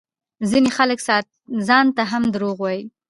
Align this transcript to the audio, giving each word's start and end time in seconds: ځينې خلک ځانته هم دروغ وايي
ځينې 0.49 0.69
خلک 0.77 0.99
ځانته 1.67 2.03
هم 2.11 2.23
دروغ 2.33 2.57
وايي 2.61 2.83